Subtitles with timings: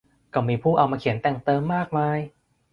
[0.33, 2.17] ก็มีผู้เอามาเขียนแต่งเติมมากมาย